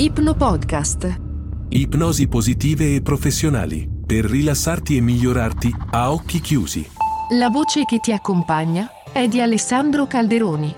[0.00, 1.20] Ipnopodcast.
[1.68, 6.88] Ipnosi positive e professionali per rilassarti e migliorarti a occhi chiusi.
[7.32, 10.74] La voce che ti accompagna è di Alessandro Calderoni.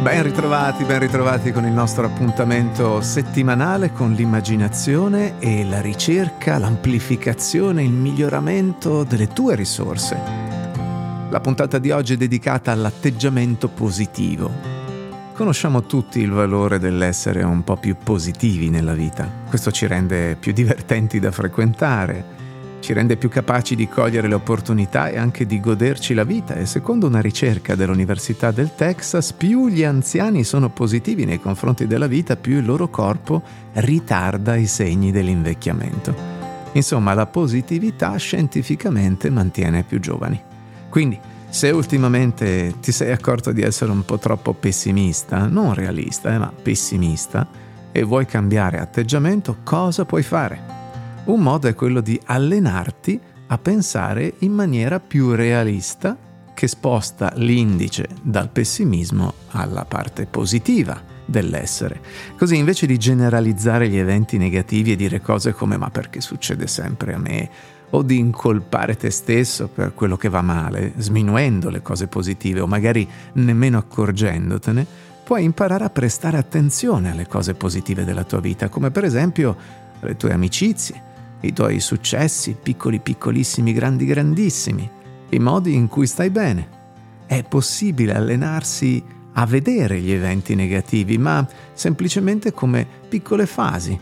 [0.00, 7.82] Ben ritrovati, ben ritrovati con il nostro appuntamento settimanale con l'immaginazione e la ricerca, l'amplificazione,
[7.82, 10.16] il miglioramento delle tue risorse.
[11.30, 14.73] La puntata di oggi è dedicata all'atteggiamento positivo,
[15.34, 19.28] Conosciamo tutti il valore dell'essere un po' più positivi nella vita.
[19.48, 22.24] Questo ci rende più divertenti da frequentare,
[22.78, 26.66] ci rende più capaci di cogliere le opportunità e anche di goderci la vita e
[26.66, 32.36] secondo una ricerca dell'Università del Texas, più gli anziani sono positivi nei confronti della vita,
[32.36, 36.14] più il loro corpo ritarda i segni dell'invecchiamento.
[36.74, 40.40] Insomma, la positività scientificamente mantiene più giovani.
[40.88, 41.18] Quindi,
[41.54, 46.52] se ultimamente ti sei accorto di essere un po' troppo pessimista, non realista, eh, ma
[46.52, 47.46] pessimista,
[47.92, 50.60] e vuoi cambiare atteggiamento, cosa puoi fare?
[51.26, 56.18] Un modo è quello di allenarti a pensare in maniera più realista
[56.52, 62.00] che sposta l'indice dal pessimismo alla parte positiva dell'essere.
[62.36, 67.14] Così invece di generalizzare gli eventi negativi e dire cose come ma perché succede sempre
[67.14, 67.48] a me
[67.94, 72.66] o di incolpare te stesso per quello che va male, sminuendo le cose positive o
[72.66, 74.84] magari nemmeno accorgendotene,
[75.22, 79.56] puoi imparare a prestare attenzione alle cose positive della tua vita, come per esempio
[80.00, 84.90] le tue amicizie, i tuoi successi, piccoli piccolissimi, grandi grandissimi,
[85.30, 86.82] i modi in cui stai bene.
[87.26, 89.02] È possibile allenarsi
[89.34, 93.96] a vedere gli eventi negativi, ma semplicemente come piccole fasi,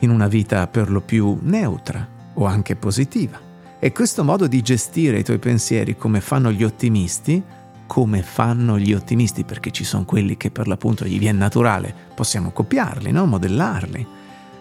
[0.00, 3.52] in una vita per lo più neutra o anche positiva.
[3.78, 7.42] E questo modo di gestire i tuoi pensieri come fanno gli ottimisti,
[7.86, 12.50] come fanno gli ottimisti, perché ci sono quelli che per l'appunto gli viene naturale, possiamo
[12.50, 13.26] copiarli, no?
[13.26, 14.06] modellarli.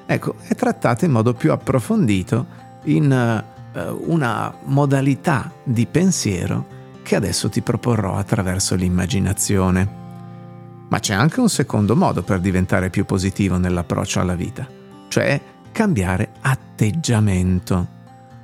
[0.05, 2.45] Ecco, è trattato in modo più approfondito
[2.85, 3.43] in
[3.73, 10.01] uh, una modalità di pensiero che adesso ti proporrò attraverso l'immaginazione.
[10.89, 14.67] Ma c'è anche un secondo modo per diventare più positivo nell'approccio alla vita,
[15.07, 15.39] cioè
[15.73, 17.87] cambiare atteggiamento.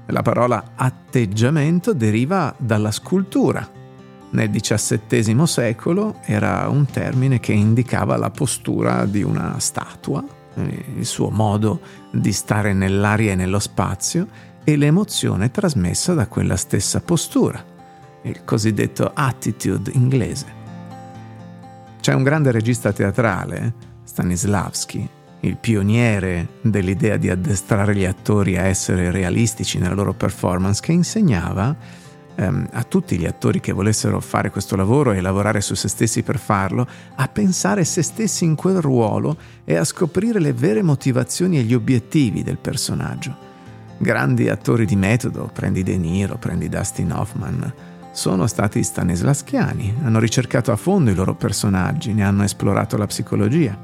[0.07, 3.65] La parola atteggiamento deriva dalla scultura.
[4.31, 10.23] Nel XVII secolo era un termine che indicava la postura di una statua,
[10.55, 11.79] eh, il suo modo
[12.11, 14.27] di stare nell'aria e nello spazio
[14.63, 17.63] e l'emozione trasmessa da quella stessa postura,
[18.23, 20.57] il cosiddetto attitude inglese.
[22.01, 23.73] C'è un grande regista teatrale,
[24.03, 30.91] Stanislavski, il pioniere dell'idea di addestrare gli attori a essere realistici nella loro performance, che
[30.91, 31.75] insegnava
[32.35, 36.23] ehm, a tutti gli attori che volessero fare questo lavoro e lavorare su se stessi
[36.23, 41.57] per farlo, a pensare se stessi in quel ruolo e a scoprire le vere motivazioni
[41.57, 43.47] e gli obiettivi del personaggio.
[43.97, 47.73] Grandi attori di metodo, prendi De Niro, prendi Dustin Hoffman,
[48.11, 53.77] sono stati stanislaschiani, hanno ricercato a fondo i loro personaggi, ne hanno esplorato la psicologia.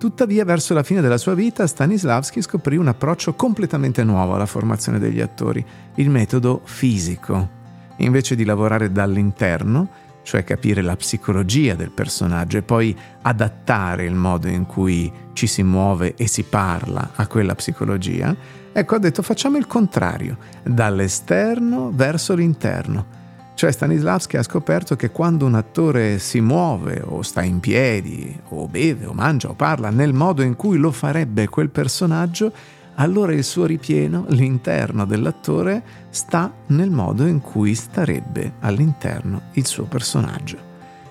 [0.00, 4.98] Tuttavia, verso la fine della sua vita, Stanislavski scoprì un approccio completamente nuovo alla formazione
[4.98, 5.62] degli attori,
[5.96, 7.50] il metodo fisico.
[7.96, 9.90] Invece di lavorare dall'interno,
[10.22, 15.62] cioè capire la psicologia del personaggio e poi adattare il modo in cui ci si
[15.62, 18.34] muove e si parla a quella psicologia,
[18.72, 23.19] ecco ha detto facciamo il contrario, dall'esterno verso l'interno
[23.60, 28.66] cioè Stanislavski ha scoperto che quando un attore si muove o sta in piedi o
[28.66, 32.50] beve o mangia o parla nel modo in cui lo farebbe quel personaggio,
[32.94, 39.84] allora il suo ripieno, l'interno dell'attore, sta nel modo in cui starebbe all'interno il suo
[39.84, 40.56] personaggio.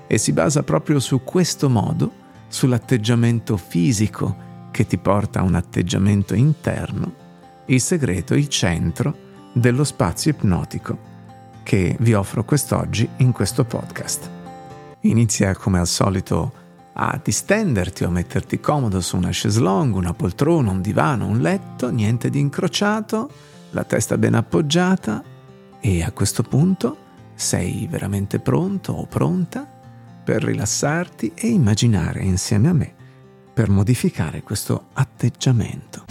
[0.08, 2.12] E si basa proprio su questo modo,
[2.48, 4.36] sull'atteggiamento fisico
[4.72, 7.14] che ti porta a un atteggiamento interno,
[7.68, 9.16] il segreto, il centro
[9.54, 11.10] dello spazio ipnotico
[11.70, 14.28] che vi offro quest'oggi in questo podcast.
[15.02, 16.52] Inizia come al solito
[16.94, 21.92] a distenderti o a metterti comodo su una chaiselong, una poltrona, un divano, un letto,
[21.92, 23.30] niente di incrociato,
[23.70, 25.24] la testa ben appoggiata
[25.80, 26.98] e a questo punto
[27.36, 29.64] sei veramente pronto o pronta
[30.24, 32.94] per rilassarti e immaginare insieme a me
[33.54, 36.09] per modificare questo atteggiamento.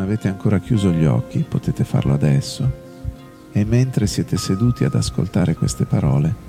[0.00, 2.88] Avete ancora chiuso gli occhi potete farlo adesso.
[3.52, 6.48] E mentre siete seduti ad ascoltare queste parole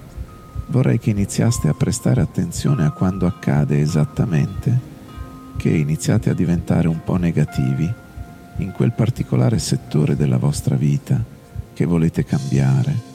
[0.67, 4.89] vorrei che iniziaste a prestare attenzione a quando accade esattamente
[5.57, 7.91] che iniziate a diventare un po' negativi
[8.57, 11.23] in quel particolare settore della vostra vita
[11.73, 13.09] che volete cambiare.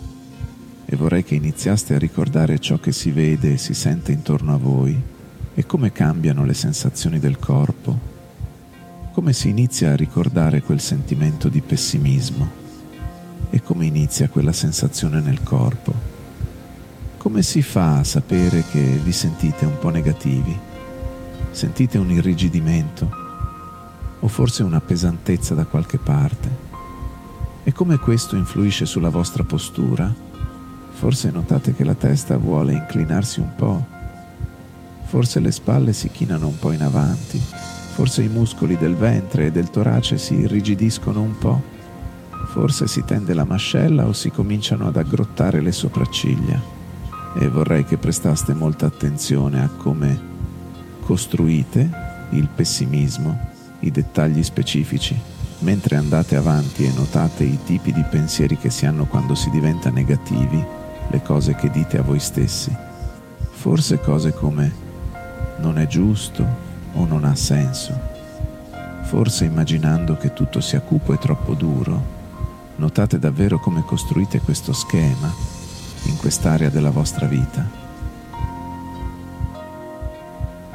[0.85, 4.59] E vorrei che iniziaste a ricordare ciò che si vede e si sente intorno a
[4.59, 5.01] voi
[5.55, 8.16] e come cambiano le sensazioni del corpo,
[9.17, 12.47] come si inizia a ricordare quel sentimento di pessimismo
[13.49, 15.95] e come inizia quella sensazione nel corpo.
[17.17, 20.55] Come si fa a sapere che vi sentite un po' negativi?
[21.51, 23.11] Sentite un irrigidimento
[24.21, 26.51] o forse una pesantezza da qualche parte?
[27.65, 30.15] E come questo influisce sulla vostra postura?
[30.91, 33.83] Forse notate che la testa vuole inclinarsi un po',
[35.05, 37.41] forse le spalle si chinano un po' in avanti,
[37.97, 41.63] forse i muscoli del ventre e del torace si irrigidiscono un po',
[42.49, 46.61] forse si tende la mascella o si cominciano ad aggrottare le sopracciglia.
[47.41, 50.21] E vorrei che prestaste molta attenzione a come
[51.01, 51.91] costruite
[52.33, 53.35] il pessimismo,
[53.81, 55.19] i dettagli specifici
[55.61, 59.89] mentre andate avanti e notate i tipi di pensieri che si hanno quando si diventa
[59.89, 60.63] negativi,
[61.09, 62.77] le cose che dite a voi stessi.
[63.53, 64.71] Forse cose come
[65.61, 66.66] non è giusto
[66.97, 67.99] o non ha senso.
[69.03, 72.15] Forse immaginando che tutto sia cupo e troppo duro,
[72.77, 75.33] notate davvero come costruite questo schema
[76.05, 77.65] in quest'area della vostra vita.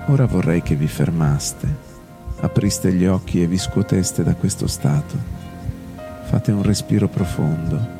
[0.08, 1.90] Ora vorrei che vi fermaste
[2.42, 5.16] apriste gli occhi e vi scuoteste da questo stato.
[6.24, 8.00] Fate un respiro profondo.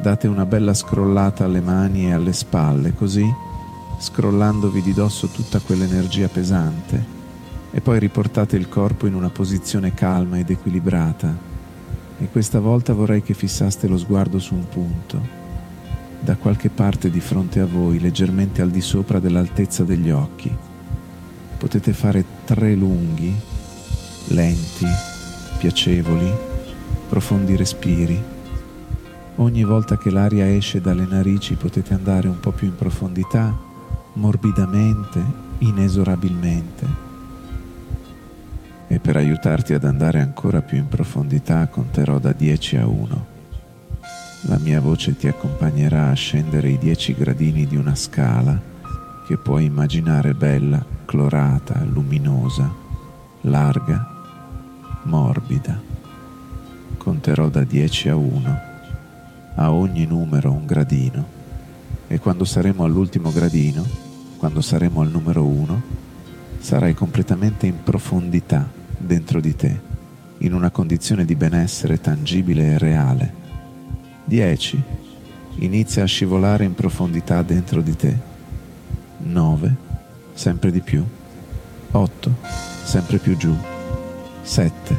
[0.00, 3.26] Date una bella scrollata alle mani e alle spalle, così,
[3.98, 7.15] scrollandovi di dosso tutta quell'energia pesante,
[7.76, 11.36] e poi riportate il corpo in una posizione calma ed equilibrata.
[12.18, 15.20] E questa volta vorrei che fissaste lo sguardo su un punto,
[16.18, 20.50] da qualche parte di fronte a voi, leggermente al di sopra dell'altezza degli occhi.
[21.58, 23.34] Potete fare tre lunghi
[24.28, 24.86] lenti,
[25.58, 26.32] piacevoli,
[27.10, 28.18] profondi respiri.
[29.34, 33.54] Ogni volta che l'aria esce dalle narici potete andare un po' più in profondità,
[34.14, 35.22] morbidamente,
[35.58, 37.05] inesorabilmente.
[38.88, 43.26] E per aiutarti ad andare ancora più in profondità conterò da 10 a 1.
[44.42, 48.60] La mia voce ti accompagnerà a scendere i 10 gradini di una scala
[49.26, 52.72] che puoi immaginare bella, clorata, luminosa,
[53.42, 54.14] larga
[55.02, 55.80] morbida.
[56.96, 58.60] Conterò da 10 a 1,
[59.56, 61.26] a ogni numero un gradino,
[62.06, 63.84] e quando saremo all'ultimo gradino,
[64.36, 65.82] quando saremo al numero 1,
[66.66, 68.68] sarai completamente in profondità
[68.98, 69.80] dentro di te,
[70.38, 73.34] in una condizione di benessere tangibile e reale.
[74.24, 74.82] 10.
[75.58, 78.18] Inizia a scivolare in profondità dentro di te.
[79.18, 79.76] 9.
[80.34, 81.04] Sempre di più.
[81.92, 82.34] 8.
[82.82, 83.56] Sempre più giù.
[84.42, 84.96] 7.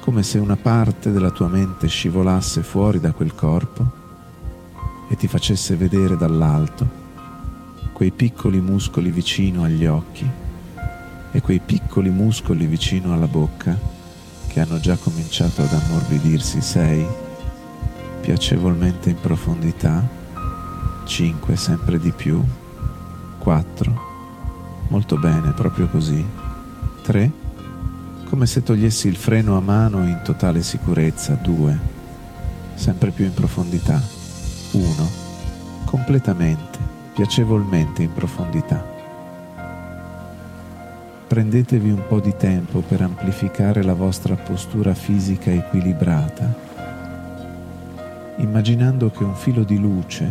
[0.00, 3.88] Come se una parte della tua mente scivolasse fuori da quel corpo
[5.08, 7.06] e ti facesse vedere dall'alto
[7.92, 10.46] quei piccoli muscoli vicino agli occhi
[11.38, 13.78] e quei piccoli muscoli vicino alla bocca
[14.48, 17.06] che hanno già cominciato ad ammorbidirsi 6
[18.20, 20.06] piacevolmente in profondità
[21.04, 22.42] 5 sempre di più
[23.38, 24.00] 4
[24.88, 26.26] molto bene proprio così
[27.02, 27.32] 3
[28.28, 31.32] come se togliessi il freno a mano in totale sicurezza.
[31.32, 31.78] 2.
[32.74, 33.98] Sempre più in profondità.
[34.72, 35.10] 1.
[35.86, 36.78] Completamente,
[37.14, 38.97] piacevolmente in profondità.
[41.28, 46.54] Prendetevi un po' di tempo per amplificare la vostra postura fisica equilibrata,
[48.36, 50.26] immaginando che un filo di luce,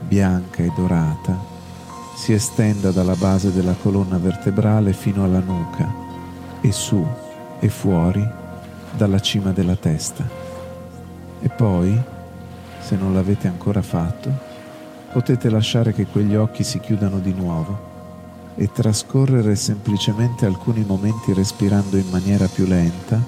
[0.00, 1.38] bianca e dorata,
[2.16, 5.92] si estenda dalla base della colonna vertebrale fino alla nuca
[6.62, 7.06] e su
[7.58, 8.26] e fuori
[8.96, 10.26] dalla cima della testa.
[11.38, 12.00] E poi,
[12.80, 14.32] se non l'avete ancora fatto,
[15.12, 17.89] potete lasciare che quegli occhi si chiudano di nuovo
[18.56, 23.22] e trascorrere semplicemente alcuni momenti respirando in maniera più lenta,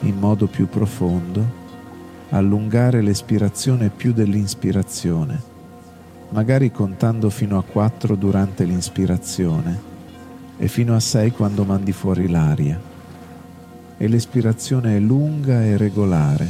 [0.00, 1.66] in modo più profondo,
[2.30, 5.42] allungare l'espirazione più dell'inspirazione,
[6.30, 9.80] magari contando fino a 4 durante l'inspirazione
[10.58, 12.78] e fino a 6 quando mandi fuori l'aria.
[13.96, 16.48] E l'espirazione è lunga e regolare,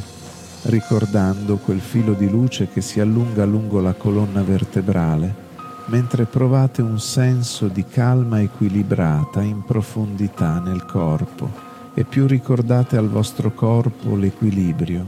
[0.65, 5.47] ricordando quel filo di luce che si allunga lungo la colonna vertebrale,
[5.89, 11.51] mentre provate un senso di calma equilibrata in profondità nel corpo
[11.95, 15.07] e più ricordate al vostro corpo l'equilibrio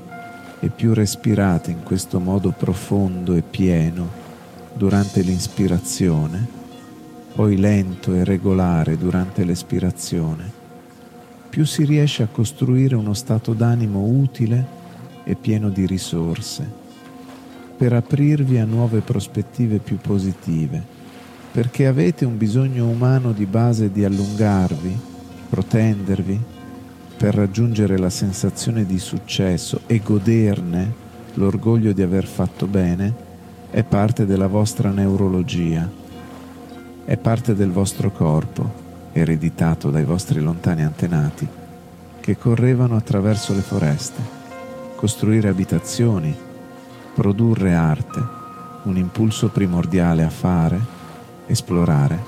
[0.61, 4.09] e più respirate in questo modo profondo e pieno
[4.75, 6.47] durante l'inspirazione,
[7.35, 10.61] poi lento e regolare durante l'espirazione
[11.51, 14.79] più si riesce a costruire uno stato d'animo utile
[15.25, 16.65] e pieno di risorse,
[17.81, 20.85] per aprirvi a nuove prospettive più positive,
[21.51, 24.95] perché avete un bisogno umano di base di allungarvi,
[25.49, 26.39] protendervi,
[27.17, 30.93] per raggiungere la sensazione di successo e goderne
[31.33, 33.15] l'orgoglio di aver fatto bene,
[33.71, 35.91] è parte della vostra neurologia,
[37.07, 38.71] è parte del vostro corpo,
[39.13, 41.49] ereditato dai vostri lontani antenati,
[42.21, 44.21] che correvano attraverso le foreste,
[44.97, 46.49] costruire abitazioni,
[47.15, 48.23] produrre arte,
[48.85, 50.81] un impulso primordiale a fare,
[51.47, 52.23] esplorare,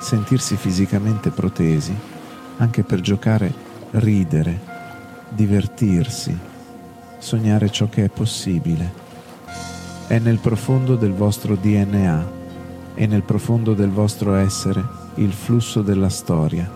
[0.00, 1.94] sentirsi fisicamente protesi,
[2.58, 3.52] anche per giocare
[3.92, 4.60] ridere,
[5.28, 6.36] divertirsi,
[7.18, 9.06] sognare ciò che è possibile.
[10.06, 12.36] È nel profondo del vostro DNA
[12.94, 14.82] e nel profondo del vostro essere
[15.16, 16.68] il flusso della storia,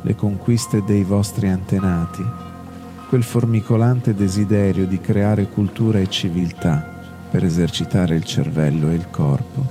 [0.00, 2.24] le conquiste dei vostri antenati,
[3.08, 9.64] quel formicolante desiderio di creare cultura e civiltà per esercitare il cervello e il corpo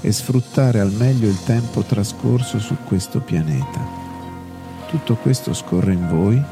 [0.00, 3.80] e sfruttare al meglio il tempo trascorso su questo pianeta.
[4.88, 6.42] Tutto questo scorre in voi,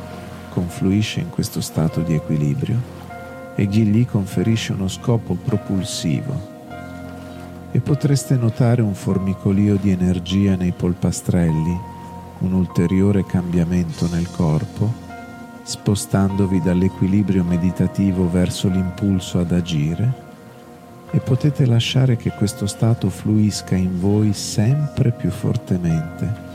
[0.50, 2.80] confluisce in questo stato di equilibrio
[3.57, 6.57] e gli conferisce uno scopo propulsivo.
[7.73, 11.76] E potreste notare un formicolio di energia nei polpastrelli,
[12.38, 15.07] un ulteriore cambiamento nel corpo,
[15.69, 20.27] spostandovi dall'equilibrio meditativo verso l'impulso ad agire
[21.11, 26.47] e potete lasciare che questo stato fluisca in voi sempre più fortemente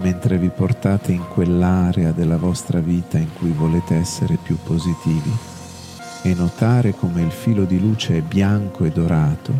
[0.00, 5.32] mentre vi portate in quell'area della vostra vita in cui volete essere più positivi.
[6.22, 9.52] E notare come il filo di luce è bianco e dorato,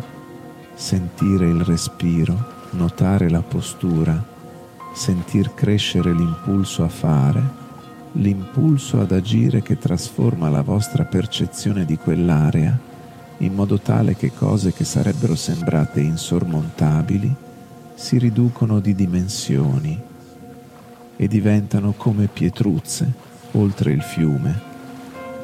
[0.73, 4.21] sentire il respiro, notare la postura,
[4.93, 7.58] sentir crescere l'impulso a fare,
[8.13, 12.87] l'impulso ad agire che trasforma la vostra percezione di quell'area
[13.39, 17.33] in modo tale che cose che sarebbero sembrate insormontabili
[17.95, 20.01] si riducono di dimensioni
[21.15, 23.11] e diventano come pietruzze
[23.51, 24.61] oltre il fiume,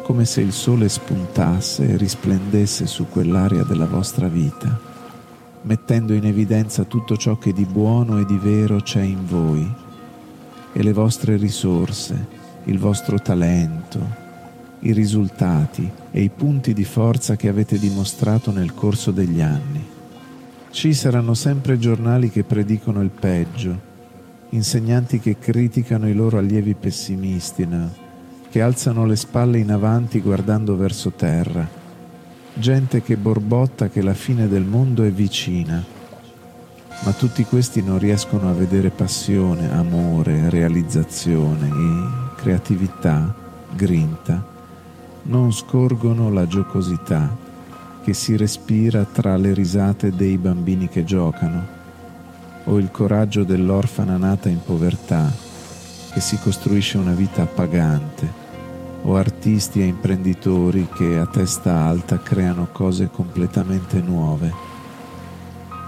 [0.03, 4.79] come se il sole spuntasse e risplendesse su quell'area della vostra vita,
[5.63, 9.73] mettendo in evidenza tutto ciò che di buono e di vero c'è in voi
[10.71, 12.34] e le vostre risorse,
[12.65, 14.23] il vostro talento,
[14.79, 19.83] i risultati e i punti di forza che avete dimostrato nel corso degli anni.
[20.69, 23.93] Ci saranno sempre giornali che predicono il peggio,
[24.49, 27.67] insegnanti che criticano i loro allievi pessimisti,
[28.49, 31.67] che alzano le spalle in avanti guardando verso terra,
[32.53, 35.83] gente che borbotta che la fine del mondo è vicina,
[37.03, 43.33] ma tutti questi non riescono a vedere passione, amore, realizzazione e creatività,
[43.73, 44.39] grinta,
[45.23, 47.35] non scorgono la giocosità
[48.03, 51.65] che si respira tra le risate dei bambini che giocano
[52.65, 55.27] o il coraggio dell'orfana nata in povertà
[56.13, 58.31] che si costruisce una vita appagante,
[59.01, 64.53] o artisti e imprenditori che a testa alta creano cose completamente nuove.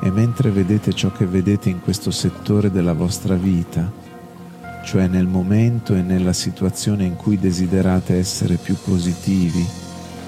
[0.01, 4.06] E mentre vedete ciò che vedete in questo settore della vostra vita,
[4.87, 9.67] cioè nel momento e nella situazione in cui desiderate essere più positivi,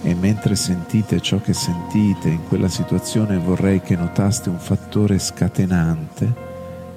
[0.02, 6.34] e mentre sentite ciò che sentite in quella situazione vorrei che notaste un fattore scatenante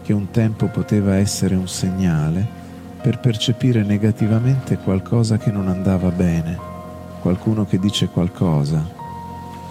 [0.02, 2.44] che un tempo poteva essere un segnale
[3.00, 6.58] per percepire negativamente qualcosa che non andava bene,
[7.20, 8.84] qualcuno che dice qualcosa,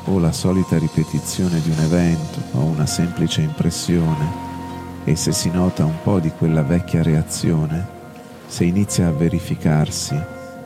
[0.06, 4.51] o la solita ripetizione di un evento o una semplice impressione,
[5.04, 8.00] e se si nota un po' di quella vecchia reazione,
[8.48, 10.20] se inizia a verificarsi,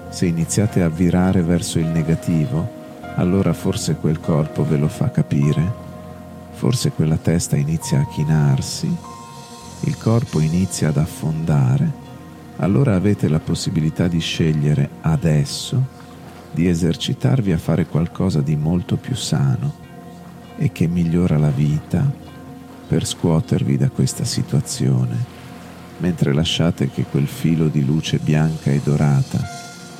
[0.09, 2.83] se iniziate a virare verso il negativo,
[3.15, 5.83] allora forse quel corpo ve lo fa capire,
[6.51, 8.93] forse quella testa inizia a chinarsi,
[9.81, 12.03] il corpo inizia ad affondare,
[12.57, 15.93] allora avete la possibilità di scegliere adesso
[16.51, 19.83] di esercitarvi a fare qualcosa di molto più sano
[20.57, 22.23] e che migliora la vita
[22.87, 25.15] per scuotervi da questa situazione,
[25.97, 29.39] mentre lasciate che quel filo di luce bianca e dorata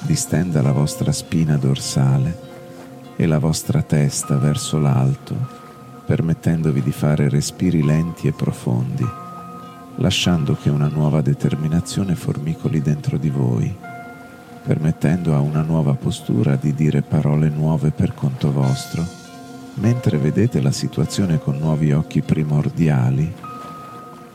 [0.02, 2.44] distenda la vostra spina dorsale
[3.16, 5.36] e la vostra testa verso l'alto,
[6.06, 9.08] permettendovi di fare respiri lenti e profondi,
[9.98, 13.76] lasciando che una nuova determinazione formicoli dentro di voi,
[14.64, 19.25] permettendo a una nuova postura di dire parole nuove per conto vostro,
[19.76, 23.34] mentre vedete la situazione con nuovi occhi primordiali,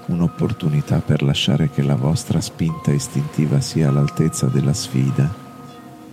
[0.06, 5.32] un'opportunità per lasciare che la vostra spinta istintiva sia all'altezza della sfida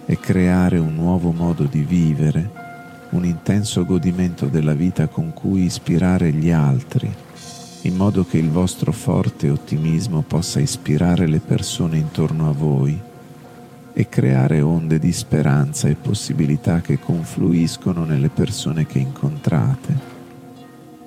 [0.05, 2.50] e creare un nuovo modo di vivere,
[3.10, 7.13] un intenso godimento della vita con cui ispirare gli altri,
[7.81, 13.07] in modo che il vostro forte ottimismo possa ispirare le persone intorno a voi
[14.00, 19.98] e creare onde di speranza e possibilità che confluiscono nelle persone che incontrate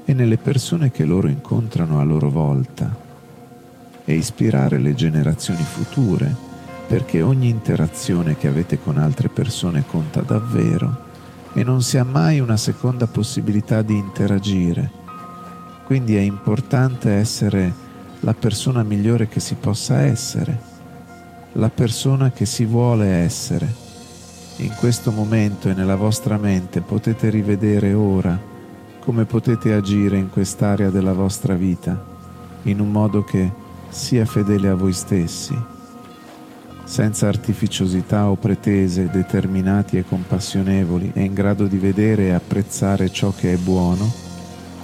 [0.04, 2.92] e nelle persone che loro incontrano a loro volta
[4.04, 6.34] e ispirare le generazioni future
[6.88, 11.04] perché ogni interazione che avete con altre persone conta davvero
[11.52, 14.90] e non si ha mai una seconda possibilità di interagire.
[15.84, 17.72] Quindi è importante essere
[18.18, 20.69] la persona migliore che si possa essere,
[21.52, 23.88] la persona che si vuole essere.
[24.56, 28.38] In questo momento e nella vostra mente potete rivedere ora
[29.00, 32.02] come potete agire in quest'area della vostra vita
[32.64, 33.50] in un modo che
[33.88, 35.78] sia fedele a voi stessi
[36.90, 43.32] senza artificiosità o pretese, determinati e compassionevoli, è in grado di vedere e apprezzare ciò
[43.32, 44.10] che è buono,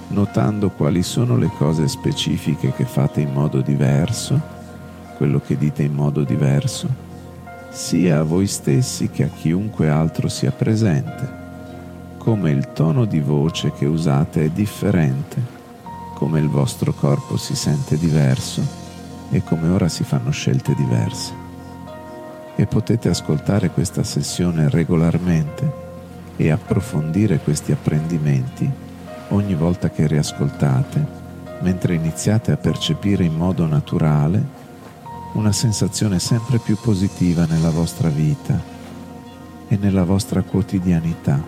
[0.09, 4.39] notando quali sono le cose specifiche che fate in modo diverso,
[5.17, 6.87] quello che dite in modo diverso,
[7.71, 11.45] sia a voi stessi che a chiunque altro sia presente,
[12.17, 15.41] come il tono di voce che usate è differente,
[16.13, 18.61] come il vostro corpo si sente diverso
[19.29, 21.33] e come ora si fanno scelte diverse.
[22.55, 25.85] E potete ascoltare questa sessione regolarmente
[26.35, 28.69] e approfondire questi apprendimenti
[29.29, 31.05] ogni volta che riascoltate,
[31.61, 34.56] mentre iniziate a percepire in modo naturale
[35.33, 38.59] una sensazione sempre più positiva nella vostra vita
[39.67, 41.41] e nella vostra quotidianità.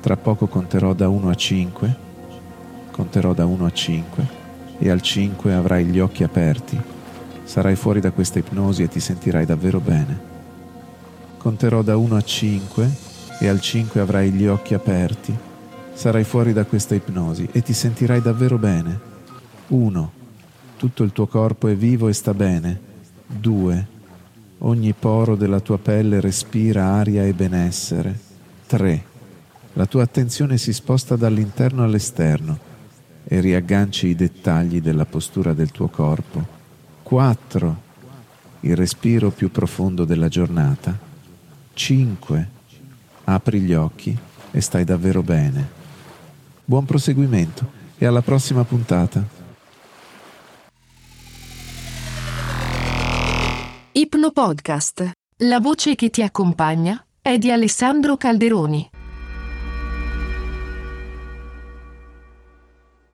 [0.00, 1.96] Tra poco conterò da 1 a 5,
[2.90, 4.28] conterò da 1 a 5
[4.78, 6.98] e al 5 avrai gli occhi aperti
[7.50, 10.20] Sarai fuori da questa ipnosi e ti sentirai davvero bene.
[11.36, 12.90] Conterò da 1 a 5
[13.40, 15.36] e al 5 avrai gli occhi aperti.
[15.92, 19.00] Sarai fuori da questa ipnosi e ti sentirai davvero bene.
[19.66, 20.19] 1.
[20.80, 22.80] Tutto il tuo corpo è vivo e sta bene.
[23.26, 23.86] 2.
[24.60, 28.18] Ogni poro della tua pelle respira aria e benessere.
[28.66, 29.04] 3.
[29.74, 32.58] La tua attenzione si sposta dall'interno all'esterno
[33.24, 36.46] e riagganci i dettagli della postura del tuo corpo.
[37.02, 37.82] 4.
[38.60, 40.98] Il respiro più profondo della giornata.
[41.74, 42.48] 5.
[43.24, 44.16] Apri gli occhi
[44.50, 45.68] e stai davvero bene.
[46.64, 49.39] Buon proseguimento e alla prossima puntata.
[53.92, 55.10] Ipno Podcast.
[55.38, 58.99] La voce che ti accompagna è di Alessandro Calderoni.